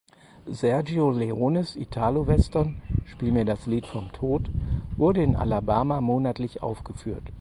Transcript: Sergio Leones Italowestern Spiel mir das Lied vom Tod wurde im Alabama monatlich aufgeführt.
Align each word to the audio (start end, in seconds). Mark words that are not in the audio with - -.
Sergio 0.51 1.11
Leones 1.11 1.75
Italowestern 1.75 2.81
Spiel 3.05 3.31
mir 3.31 3.45
das 3.45 3.67
Lied 3.67 3.85
vom 3.85 4.11
Tod 4.11 4.49
wurde 4.97 5.21
im 5.21 5.35
Alabama 5.35 6.01
monatlich 6.01 6.63
aufgeführt. 6.63 7.21